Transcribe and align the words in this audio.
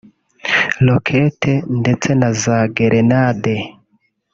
rokete 0.87 1.53
ndetse 1.79 2.09
na 2.19 2.29
za 2.41 2.57
gerenade 2.75 3.55